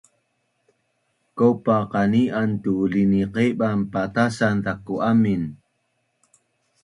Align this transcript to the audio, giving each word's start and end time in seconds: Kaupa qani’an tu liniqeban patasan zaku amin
Kaupa 1.37 1.75
qani’an 1.91 2.51
tu 2.63 2.73
liniqeban 2.93 3.79
patasan 3.91 4.55
zaku 4.65 4.95
amin 5.11 5.43